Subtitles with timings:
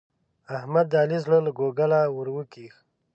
[0.57, 2.75] احمد د علي زړه له کوګله ور وکېښ.